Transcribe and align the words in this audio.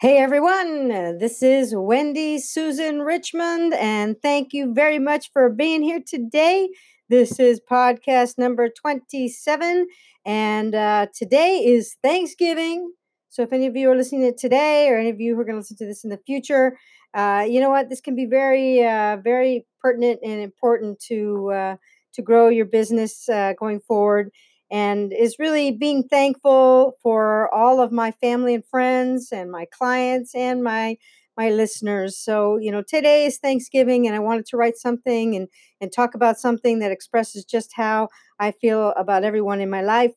Hey 0.00 0.18
everyone, 0.18 0.88
this 1.18 1.42
is 1.42 1.74
Wendy 1.74 2.38
Susan 2.38 3.00
Richmond, 3.00 3.74
and 3.74 4.16
thank 4.20 4.52
you 4.52 4.74
very 4.74 4.98
much 4.98 5.30
for 5.32 5.48
being 5.48 5.82
here 5.82 6.00
today. 6.06 6.68
This 7.08 7.38
is 7.40 7.60
podcast 7.60 8.36
number 8.36 8.68
27, 8.68 9.86
and 10.26 10.74
uh, 10.74 11.06
today 11.14 11.58
is 11.64 11.96
Thanksgiving. 12.02 12.92
So, 13.30 13.42
if 13.42 13.52
any 13.52 13.66
of 13.66 13.76
you 13.76 13.90
are 13.90 13.96
listening 13.96 14.22
to 14.30 14.36
today, 14.36 14.88
or 14.90 14.98
any 14.98 15.10
of 15.10 15.20
you 15.20 15.34
who 15.34 15.40
are 15.40 15.44
going 15.44 15.54
to 15.56 15.60
listen 15.60 15.76
to 15.78 15.86
this 15.86 16.04
in 16.04 16.10
the 16.10 16.20
future, 16.26 16.76
uh, 17.14 17.46
you 17.48 17.60
know 17.60 17.70
what? 17.70 17.88
This 17.88 18.00
can 18.00 18.14
be 18.14 18.26
very, 18.26 18.84
uh, 18.84 19.16
very 19.22 19.66
pertinent 19.80 20.20
and 20.22 20.40
important 20.40 21.00
to 21.08 21.50
uh, 21.52 21.76
to 22.14 22.22
grow 22.22 22.48
your 22.48 22.66
business 22.66 23.28
uh, 23.28 23.54
going 23.58 23.80
forward 23.80 24.30
and 24.74 25.12
is 25.12 25.36
really 25.38 25.70
being 25.70 26.02
thankful 26.02 26.96
for 27.02 27.54
all 27.54 27.80
of 27.80 27.92
my 27.92 28.10
family 28.10 28.54
and 28.54 28.66
friends 28.66 29.30
and 29.32 29.50
my 29.50 29.66
clients 29.72 30.34
and 30.34 30.64
my 30.64 30.96
my 31.36 31.50
listeners. 31.50 32.18
So, 32.18 32.58
you 32.58 32.70
know, 32.70 32.82
today 32.86 33.26
is 33.26 33.38
Thanksgiving 33.38 34.06
and 34.06 34.14
I 34.16 34.20
wanted 34.20 34.46
to 34.46 34.56
write 34.56 34.76
something 34.76 35.36
and 35.36 35.48
and 35.80 35.92
talk 35.92 36.14
about 36.14 36.38
something 36.38 36.80
that 36.80 36.92
expresses 36.92 37.44
just 37.44 37.72
how 37.76 38.08
I 38.40 38.52
feel 38.52 38.90
about 38.96 39.24
everyone 39.24 39.60
in 39.60 39.70
my 39.70 39.82
life, 39.82 40.12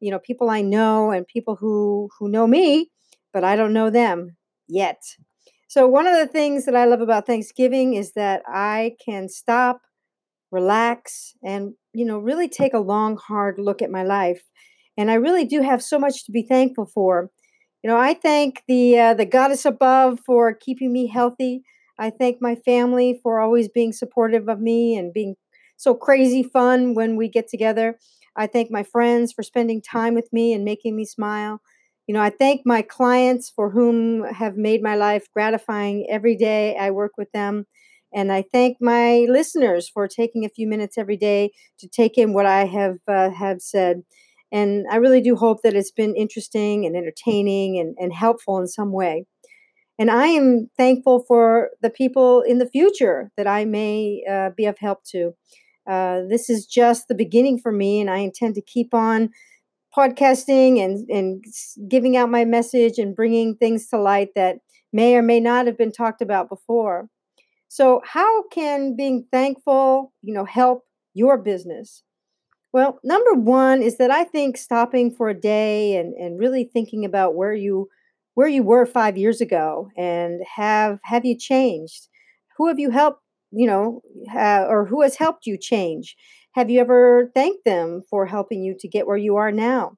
you 0.00 0.10
know, 0.10 0.18
people 0.18 0.50
I 0.50 0.62
know 0.62 1.10
and 1.10 1.26
people 1.26 1.56
who 1.56 2.10
who 2.18 2.28
know 2.28 2.46
me, 2.46 2.90
but 3.32 3.44
I 3.44 3.56
don't 3.56 3.72
know 3.72 3.90
them 3.90 4.36
yet. 4.68 5.02
So, 5.68 5.86
one 5.88 6.06
of 6.06 6.18
the 6.18 6.26
things 6.26 6.66
that 6.66 6.76
I 6.76 6.84
love 6.84 7.00
about 7.00 7.26
Thanksgiving 7.26 7.94
is 7.94 8.12
that 8.12 8.42
I 8.46 8.96
can 9.04 9.28
stop 9.28 9.80
relax, 10.52 11.34
and, 11.42 11.74
you 11.94 12.04
know, 12.04 12.18
really 12.18 12.48
take 12.48 12.74
a 12.74 12.78
long, 12.78 13.16
hard 13.16 13.56
look 13.58 13.82
at 13.82 13.90
my 13.90 14.04
life. 14.04 14.42
And 14.96 15.10
I 15.10 15.14
really 15.14 15.44
do 15.46 15.62
have 15.62 15.82
so 15.82 15.98
much 15.98 16.24
to 16.26 16.32
be 16.32 16.42
thankful 16.42 16.86
for. 16.86 17.30
You 17.82 17.90
know, 17.90 17.96
I 17.98 18.14
thank 18.14 18.62
the 18.68 18.98
uh, 18.98 19.14
the 19.14 19.26
goddess 19.26 19.64
above 19.64 20.20
for 20.24 20.54
keeping 20.54 20.92
me 20.92 21.08
healthy. 21.08 21.62
I 21.98 22.10
thank 22.10 22.38
my 22.40 22.54
family 22.54 23.18
for 23.22 23.40
always 23.40 23.68
being 23.68 23.92
supportive 23.92 24.48
of 24.48 24.60
me 24.60 24.96
and 24.96 25.12
being 25.12 25.34
so 25.76 25.94
crazy 25.94 26.42
fun 26.42 26.94
when 26.94 27.16
we 27.16 27.28
get 27.28 27.48
together. 27.48 27.98
I 28.36 28.46
thank 28.46 28.70
my 28.70 28.82
friends 28.84 29.32
for 29.32 29.42
spending 29.42 29.82
time 29.82 30.14
with 30.14 30.28
me 30.32 30.52
and 30.52 30.64
making 30.64 30.96
me 30.96 31.04
smile. 31.04 31.60
You 32.06 32.14
know, 32.14 32.20
I 32.22 32.30
thank 32.30 32.62
my 32.64 32.82
clients 32.82 33.50
for 33.54 33.70
whom 33.70 34.24
have 34.24 34.56
made 34.56 34.82
my 34.82 34.94
life 34.96 35.26
gratifying 35.34 36.06
every 36.08 36.36
day 36.36 36.76
I 36.76 36.90
work 36.90 37.12
with 37.18 37.30
them. 37.32 37.66
And 38.14 38.32
I 38.32 38.44
thank 38.52 38.78
my 38.80 39.26
listeners 39.28 39.88
for 39.88 40.06
taking 40.06 40.44
a 40.44 40.50
few 40.50 40.66
minutes 40.66 40.98
every 40.98 41.16
day 41.16 41.52
to 41.78 41.88
take 41.88 42.18
in 42.18 42.32
what 42.32 42.46
I 42.46 42.64
have 42.64 42.98
uh, 43.08 43.30
have 43.30 43.60
said. 43.60 44.02
And 44.50 44.84
I 44.90 44.96
really 44.96 45.22
do 45.22 45.34
hope 45.34 45.62
that 45.62 45.74
it's 45.74 45.90
been 45.90 46.14
interesting 46.14 46.84
and 46.84 46.94
entertaining 46.94 47.78
and, 47.78 47.96
and 47.98 48.12
helpful 48.12 48.58
in 48.58 48.66
some 48.66 48.92
way. 48.92 49.24
And 49.98 50.10
I 50.10 50.26
am 50.26 50.68
thankful 50.76 51.24
for 51.26 51.70
the 51.80 51.90
people 51.90 52.42
in 52.42 52.58
the 52.58 52.68
future 52.68 53.30
that 53.36 53.46
I 53.46 53.64
may 53.64 54.22
uh, 54.30 54.50
be 54.56 54.66
of 54.66 54.78
help 54.78 55.04
to. 55.12 55.32
Uh, 55.88 56.20
this 56.28 56.48
is 56.48 56.66
just 56.66 57.08
the 57.08 57.14
beginning 57.14 57.58
for 57.58 57.72
me, 57.72 58.00
and 58.00 58.10
I 58.10 58.18
intend 58.18 58.54
to 58.54 58.62
keep 58.62 58.94
on 58.94 59.30
podcasting 59.96 60.82
and, 60.82 61.08
and 61.10 61.44
giving 61.88 62.16
out 62.16 62.30
my 62.30 62.44
message 62.44 62.98
and 62.98 63.16
bringing 63.16 63.56
things 63.56 63.88
to 63.88 63.98
light 63.98 64.30
that 64.34 64.58
may 64.92 65.16
or 65.16 65.22
may 65.22 65.40
not 65.40 65.66
have 65.66 65.76
been 65.76 65.92
talked 65.92 66.22
about 66.22 66.48
before. 66.48 67.08
So, 67.74 68.02
how 68.04 68.42
can 68.48 68.96
being 68.96 69.26
thankful, 69.32 70.12
you 70.22 70.34
know, 70.34 70.44
help 70.44 70.84
your 71.14 71.38
business? 71.38 72.02
Well, 72.72 72.98
number 73.04 73.34
one 73.34 73.82
is 73.82 73.98
that 73.98 74.10
I 74.10 74.24
think 74.24 74.56
stopping 74.56 75.10
for 75.14 75.28
a 75.28 75.40
day 75.40 75.96
and, 75.96 76.14
and 76.14 76.38
really 76.38 76.64
thinking 76.64 77.04
about 77.04 77.34
where 77.34 77.54
you 77.54 77.88
where 78.34 78.48
you 78.48 78.62
were 78.62 78.86
five 78.86 79.18
years 79.18 79.40
ago 79.40 79.88
and 79.96 80.40
have 80.56 80.98
have 81.04 81.24
you 81.24 81.36
changed? 81.38 82.08
Who 82.58 82.68
have 82.68 82.78
you 82.78 82.90
helped, 82.90 83.22
you 83.52 83.66
know, 83.66 84.02
or 84.34 84.86
who 84.86 85.02
has 85.02 85.16
helped 85.16 85.46
you 85.46 85.58
change? 85.58 86.16
Have 86.52 86.70
you 86.70 86.80
ever 86.80 87.30
thanked 87.34 87.64
them 87.64 88.02
for 88.10 88.26
helping 88.26 88.62
you 88.62 88.74
to 88.80 88.88
get 88.88 89.06
where 89.06 89.16
you 89.16 89.36
are 89.36 89.52
now? 89.52 89.96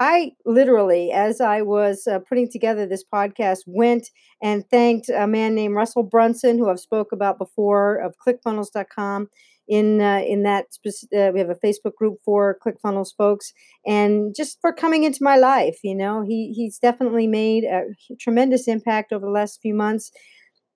I 0.00 0.32
literally, 0.46 1.10
as 1.10 1.40
I 1.40 1.62
was 1.62 2.06
uh, 2.06 2.20
putting 2.20 2.48
together 2.48 2.86
this 2.86 3.04
podcast, 3.12 3.60
went 3.66 4.10
and 4.40 4.64
thanked 4.70 5.08
a 5.08 5.26
man 5.26 5.54
named 5.54 5.74
Russell 5.74 6.04
Brunson, 6.04 6.58
who 6.58 6.68
I've 6.70 6.78
spoke 6.78 7.10
about 7.10 7.38
before 7.38 7.96
of 7.96 8.14
ClickFunnels.com. 8.24 9.28
In 9.70 10.00
uh, 10.00 10.22
in 10.26 10.44
that 10.44 10.64
uh, 10.86 11.30
we 11.34 11.40
have 11.40 11.50
a 11.50 11.54
Facebook 11.54 11.94
group 11.94 12.20
for 12.24 12.58
ClickFunnels 12.64 13.10
folks, 13.14 13.52
and 13.86 14.34
just 14.34 14.58
for 14.62 14.72
coming 14.72 15.04
into 15.04 15.18
my 15.20 15.36
life, 15.36 15.80
you 15.84 15.94
know, 15.94 16.22
he 16.26 16.54
he's 16.56 16.78
definitely 16.78 17.26
made 17.26 17.64
a 17.64 17.82
tremendous 18.18 18.66
impact 18.66 19.12
over 19.12 19.26
the 19.26 19.30
last 19.30 19.60
few 19.60 19.74
months, 19.74 20.10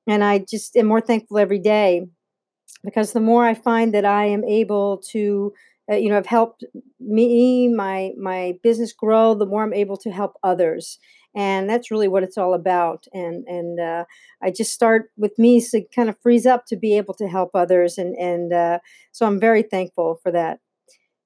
and 0.06 0.22
I 0.22 0.40
just 0.40 0.76
am 0.76 0.88
more 0.88 1.00
thankful 1.00 1.38
every 1.38 1.58
day 1.58 2.02
because 2.84 3.14
the 3.14 3.20
more 3.20 3.46
I 3.46 3.54
find 3.54 3.94
that 3.94 4.04
I 4.04 4.26
am 4.26 4.44
able 4.44 4.98
to 5.12 5.54
uh, 5.90 5.96
you 5.96 6.08
know 6.08 6.14
have 6.14 6.26
helped 6.26 6.64
me 7.00 7.68
my 7.68 8.12
my 8.18 8.54
business 8.62 8.92
grow 8.92 9.34
the 9.34 9.46
more 9.46 9.62
i'm 9.64 9.74
able 9.74 9.96
to 9.96 10.10
help 10.10 10.34
others. 10.42 10.98
And 11.34 11.68
that's 11.70 11.90
really 11.90 12.08
what 12.08 12.22
it's 12.22 12.36
all 12.36 12.52
about. 12.54 13.06
And 13.12 13.44
and 13.48 13.80
uh, 13.80 14.04
i 14.42 14.50
just 14.50 14.72
start 14.72 15.10
with 15.16 15.38
me 15.38 15.60
so 15.60 15.80
kind 15.94 16.08
of 16.08 16.16
frees 16.22 16.46
up 16.46 16.66
to 16.66 16.76
be 16.76 16.96
able 16.96 17.14
to 17.14 17.26
help 17.28 17.50
others. 17.54 17.98
And 17.98 18.14
and 18.16 18.52
uh, 18.52 18.78
so 19.12 19.26
i'm 19.26 19.40
very 19.40 19.62
thankful 19.62 20.20
for 20.22 20.30
that. 20.32 20.58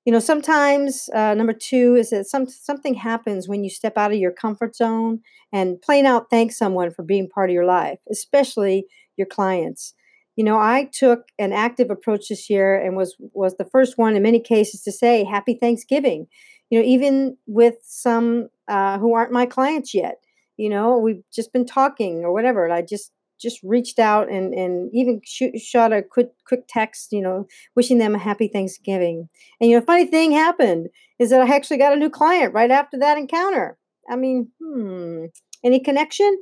You 0.05 0.13
know 0.13 0.21
sometimes 0.21 1.09
uh, 1.15 1.35
number 1.35 1.53
two 1.53 1.97
is 1.97 2.11
that 2.11 2.27
some 2.27 2.47
something 2.49 2.95
happens 2.95 3.49
when 3.49 3.65
you 3.65 3.71
step 3.71 3.99
out 3.99 4.13
of 4.13 4.19
your 4.19 4.31
comfort 4.33 4.77
zone 4.77 5.21
and 5.53 5.83
plain 5.83 6.07
out 6.07 6.31
thank 6.31 6.53
someone 6.53 6.93
for 6.93 7.03
being 7.03 7.29
part 7.29 7.51
of 7.51 7.55
your 7.55 7.65
life 7.67 7.99
especially 8.11 8.87
your 9.17 9.27
clients 9.27 9.95
you 10.37 10.45
know 10.45 10.59
i 10.59 10.89
took 10.93 11.29
an 11.39 11.53
active 11.53 11.91
approach 11.91 12.29
this 12.29 12.49
year 12.49 12.77
and 12.81 12.97
was 12.97 13.17
was 13.33 13.57
the 13.57 13.65
first 13.65 13.99
one 13.99 14.17
in 14.17 14.23
many 14.23 14.41
cases 14.41 14.83
to 14.83 14.93
say 14.93 15.25
happy 15.25 15.55
thanksgiving. 15.55 16.27
You 16.71 16.81
know 16.81 16.85
even 16.85 17.37
with 17.47 17.77
some 17.83 18.49
uh, 18.69 18.99
who 18.99 19.15
aren't 19.15 19.33
my 19.33 19.47
clients 19.47 19.95
yet 19.95 20.17
you 20.57 20.69
know 20.69 20.99
we've 20.99 21.23
just 21.33 21.53
been 21.53 21.67
talking 21.67 22.25
or 22.25 22.33
whatever 22.33 22.65
and 22.65 22.73
i 22.73 22.83
just 22.83 23.13
just 23.41 23.63
reached 23.63 23.99
out 23.99 24.31
and 24.31 24.55
and 24.55 24.91
even 24.95 25.21
shot 25.57 25.93
a 25.93 26.03
quick 26.03 26.31
quick 26.47 26.65
text 26.69 27.13
you 27.13 27.21
know 27.23 27.47
wishing 27.75 27.99
them 27.99 28.15
a 28.15 28.19
happy 28.19 28.49
thanksgiving. 28.49 29.29
And 29.61 29.71
you 29.71 29.79
know 29.79 29.85
funny 29.85 30.07
thing 30.07 30.33
happened 30.33 30.89
is 31.19 31.31
that 31.31 31.41
i 31.43 31.55
actually 31.55 31.79
got 31.79 31.93
a 31.93 31.97
new 31.97 32.11
client 32.11 32.55
right 32.55 32.71
after 32.71 32.99
that 32.99 33.19
encounter. 33.19 33.79
I 34.09 34.17
mean 34.17 34.51
hmm 34.61 35.27
any 35.65 35.81
connection? 35.81 36.37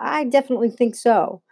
I 0.00 0.24
definitely 0.24 0.70
think 0.70 0.94
so 0.96 1.42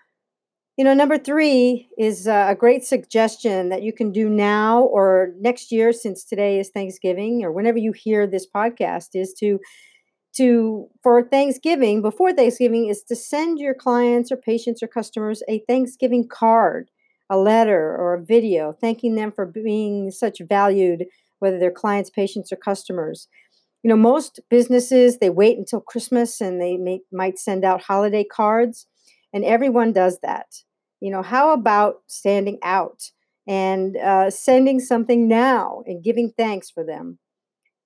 you 0.77 0.85
know, 0.85 0.95
number 0.95 1.19
three 1.19 1.89
is 1.99 2.27
uh, 2.27 2.47
a 2.49 2.55
great 2.55 2.85
suggestion 2.85 3.69
that 3.69 3.83
you 3.83 3.93
can 3.93 4.11
do 4.11 4.29
now 4.29 4.83
or 4.83 5.33
next 5.39 5.71
year, 5.71 5.93
since 5.93 6.25
today 6.25 6.59
is 6.59 6.71
Thanksgiving, 6.71 7.45
or 7.45 7.53
whenever 7.53 7.79
you 7.79 7.93
hear 7.93 8.27
this 8.27 8.47
podcast, 8.47 9.11
is 9.15 9.35
to 9.35 9.59
to 10.37 10.89
for 11.03 11.23
Thanksgiving 11.23 12.01
before 12.01 12.33
Thanksgiving 12.33 12.87
is 12.87 13.03
to 13.03 13.15
send 13.15 13.59
your 13.59 13.75
clients 13.75 14.33
or 14.33 14.37
patients 14.39 14.83
or 14.83 14.87
customers 14.87 15.43
a 15.47 15.63
Thanksgiving 15.69 16.27
card, 16.27 16.91
a 17.29 17.37
letter 17.37 17.95
or 17.95 18.15
a 18.15 18.25
video 18.25 18.73
thanking 18.73 19.15
them 19.15 19.31
for 19.31 19.45
being 19.45 20.11
such 20.11 20.41
valued, 20.49 21.05
whether 21.41 21.59
they're 21.59 21.71
clients, 21.71 22.09
patients, 22.09 22.51
or 22.51 22.57
customers. 22.57 23.29
You 23.83 23.91
know, 23.91 23.97
most 23.97 24.41
businesses 24.49 25.19
they 25.19 25.29
wait 25.29 25.59
until 25.59 25.81
Christmas 25.81 26.41
and 26.41 26.63
they 26.63 26.79
may, 26.79 27.01
might 27.13 27.39
send 27.39 27.63
out 27.63 27.83
holiday 27.83 28.25
cards 28.25 28.87
and 29.33 29.45
everyone 29.45 29.93
does 29.93 30.19
that. 30.23 30.47
You 31.01 31.11
know, 31.11 31.23
how 31.23 31.53
about 31.53 31.97
standing 32.07 32.59
out 32.63 33.11
and 33.47 33.97
uh, 33.97 34.31
sending 34.31 34.79
something 34.79 35.27
now 35.27 35.83
and 35.87 36.05
giving 36.05 36.33
thanks 36.37 36.71
for 36.71 36.85
them? 36.85 37.19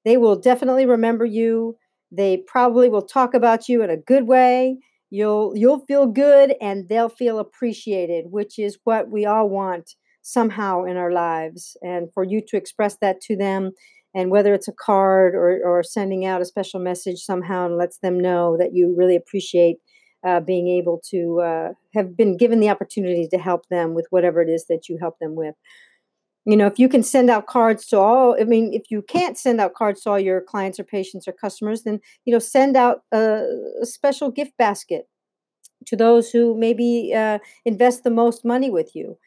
They 0.04 0.16
will 0.16 0.36
definitely 0.36 0.86
remember 0.86 1.24
you. 1.24 1.76
They 2.12 2.36
probably 2.36 2.88
will 2.88 3.02
talk 3.02 3.34
about 3.34 3.68
you 3.68 3.82
in 3.82 3.90
a 3.90 3.96
good 3.96 4.26
way. 4.26 4.78
You'll 5.10 5.56
you'll 5.56 5.84
feel 5.86 6.06
good 6.06 6.54
and 6.60 6.88
they'll 6.88 7.08
feel 7.08 7.38
appreciated, 7.38 8.26
which 8.30 8.58
is 8.58 8.78
what 8.84 9.10
we 9.10 9.24
all 9.24 9.48
want 9.48 9.92
somehow 10.22 10.84
in 10.84 10.96
our 10.96 11.12
lives. 11.12 11.76
And 11.82 12.08
for 12.12 12.24
you 12.24 12.40
to 12.48 12.56
express 12.56 12.96
that 13.00 13.20
to 13.22 13.36
them, 13.36 13.72
and 14.14 14.30
whether 14.30 14.54
it's 14.54 14.68
a 14.68 14.72
card 14.72 15.34
or, 15.34 15.60
or 15.64 15.82
sending 15.82 16.24
out 16.24 16.40
a 16.40 16.46
special 16.46 16.80
message 16.80 17.18
somehow 17.18 17.66
and 17.66 17.76
lets 17.76 17.98
them 17.98 18.18
know 18.18 18.56
that 18.58 18.72
you 18.72 18.94
really 18.96 19.14
appreciate 19.14 19.76
uh, 20.26 20.40
being 20.40 20.68
able 20.68 21.00
to 21.10 21.40
uh, 21.40 21.72
have 21.94 22.16
been 22.16 22.36
given 22.36 22.60
the 22.60 22.68
opportunity 22.68 23.28
to 23.28 23.38
help 23.38 23.68
them 23.68 23.94
with 23.94 24.06
whatever 24.10 24.42
it 24.42 24.48
is 24.48 24.66
that 24.66 24.88
you 24.88 24.98
help 24.98 25.18
them 25.20 25.36
with. 25.36 25.54
You 26.44 26.56
know, 26.56 26.66
if 26.66 26.78
you 26.78 26.88
can 26.88 27.02
send 27.02 27.30
out 27.30 27.46
cards 27.46 27.86
to 27.88 27.98
all, 27.98 28.36
I 28.40 28.44
mean, 28.44 28.72
if 28.72 28.90
you 28.90 29.02
can't 29.02 29.38
send 29.38 29.60
out 29.60 29.74
cards 29.74 30.02
to 30.02 30.10
all 30.10 30.20
your 30.20 30.40
clients 30.40 30.78
or 30.78 30.84
patients 30.84 31.26
or 31.26 31.32
customers, 31.32 31.82
then, 31.82 32.00
you 32.24 32.32
know, 32.32 32.38
send 32.38 32.76
out 32.76 33.02
a, 33.12 33.44
a 33.82 33.86
special 33.86 34.30
gift 34.30 34.56
basket 34.56 35.08
to 35.86 35.96
those 35.96 36.30
who 36.30 36.56
maybe 36.56 37.12
uh, 37.14 37.38
invest 37.64 38.04
the 38.04 38.10
most 38.10 38.44
money 38.44 38.70
with 38.70 38.94
you. 38.94 39.18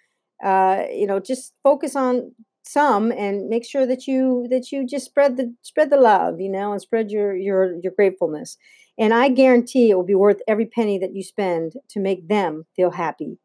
Uh, 0.44 0.84
you 0.92 1.06
know, 1.06 1.19
just 1.19 1.54
focus 1.63 1.96
on 1.96 2.34
some 2.63 3.12
and 3.12 3.50
make 3.50 3.66
sure 3.66 3.86
that 3.86 4.06
you 4.06 4.48
that 4.51 4.72
you 4.72 4.86
just 4.86 5.06
spread 5.06 5.38
the 5.38 5.54
spread 5.63 5.90
the 5.90 5.98
love 5.98 6.40
you 6.40 6.50
know 6.50 6.72
and 6.72 6.80
spread 6.80 7.10
your 7.10 7.36
your 7.36 7.74
your 7.81 7.92
gratefulness 7.96 8.57
And 9.00 9.13
I 9.13 9.30
guarantee 9.30 9.90
it 9.90 9.96
will 9.96 10.04
be 10.04 10.13
worth 10.13 10.42
every 10.48 10.66
penny 10.66 11.00
that 11.00 11.16
you 11.16 11.24
spend 11.24 11.74
to 11.92 12.00
make 12.01 12.28
them 12.28 12.66
feel 12.75 12.92
happy. 12.92 13.40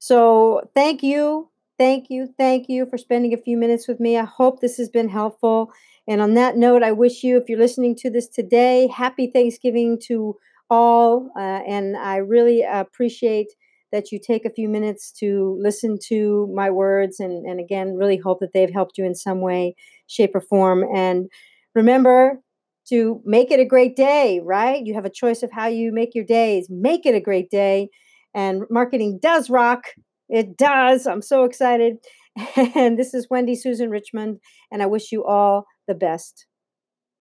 So 0.00 0.68
thank 0.74 1.02
you, 1.04 1.50
thank 1.78 2.10
you, 2.10 2.34
thank 2.36 2.68
you 2.68 2.86
for 2.86 2.98
spending 2.98 3.32
a 3.32 3.38
few 3.38 3.56
minutes 3.56 3.86
with 3.86 4.00
me. 4.00 4.18
I 4.18 4.24
hope 4.24 4.60
this 4.60 4.76
has 4.78 4.88
been 4.88 5.08
helpful. 5.08 5.72
And 6.08 6.20
on 6.20 6.34
that 6.34 6.56
note, 6.56 6.82
I 6.82 6.90
wish 6.90 7.22
you, 7.22 7.36
if 7.36 7.48
you're 7.48 7.58
listening 7.58 7.94
to 7.96 8.10
this 8.10 8.26
today, 8.26 8.88
happy 8.88 9.28
Thanksgiving 9.28 10.00
to 10.06 10.36
all. 10.68 11.30
Uh, 11.36 11.60
and 11.66 11.96
I 11.96 12.16
really 12.16 12.62
appreciate 12.62 13.52
that 13.92 14.10
you 14.10 14.18
take 14.18 14.44
a 14.44 14.50
few 14.50 14.68
minutes 14.68 15.12
to 15.12 15.56
listen 15.60 15.98
to 16.06 16.50
my 16.54 16.70
words. 16.70 17.20
And, 17.20 17.44
and 17.44 17.60
again, 17.60 17.94
really 17.94 18.16
hope 18.16 18.40
that 18.40 18.52
they've 18.52 18.72
helped 18.72 18.98
you 18.98 19.04
in 19.04 19.14
some 19.14 19.40
way, 19.40 19.74
shape, 20.06 20.34
or 20.34 20.40
form. 20.40 20.84
And 20.94 21.28
remember 21.74 22.40
to 22.90 23.20
make 23.24 23.50
it 23.50 23.60
a 23.60 23.64
great 23.64 23.96
day, 23.96 24.40
right? 24.44 24.84
You 24.84 24.94
have 24.94 25.04
a 25.04 25.10
choice 25.10 25.42
of 25.42 25.50
how 25.52 25.66
you 25.68 25.92
make 25.92 26.14
your 26.14 26.24
days. 26.24 26.68
Make 26.70 27.06
it 27.06 27.14
a 27.14 27.20
great 27.20 27.50
day. 27.50 27.88
And 28.34 28.62
marketing 28.70 29.18
does 29.22 29.50
rock. 29.50 29.84
It 30.28 30.56
does. 30.56 31.06
I'm 31.06 31.22
so 31.22 31.44
excited. 31.44 31.96
And 32.76 32.98
this 32.98 33.12
is 33.12 33.26
Wendy 33.28 33.56
Susan 33.56 33.90
Richmond, 33.90 34.38
and 34.70 34.82
I 34.82 34.86
wish 34.86 35.10
you 35.12 35.24
all 35.24 35.66
the 35.88 35.94
best. 35.94 36.46